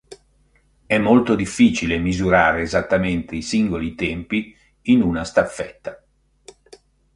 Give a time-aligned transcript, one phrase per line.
[0.87, 6.03] È molto difficile misurare esattamente i singoli tempi in una staffetta.